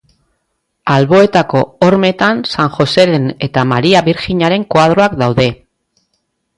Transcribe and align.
Alboetako 0.93 1.61
hormetan 1.87 2.41
San 2.55 2.73
Joseren 2.79 3.31
eta 3.49 3.69
Maria 3.75 4.05
Birjinaren 4.11 4.69
koadroak 4.75 5.19
daude. 5.25 5.51